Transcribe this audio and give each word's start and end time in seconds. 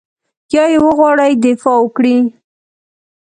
یا 0.53 0.63
یې 0.71 0.77
وغواړي 0.85 1.31
دفاع 1.45 1.77
وکړي. 1.81 2.17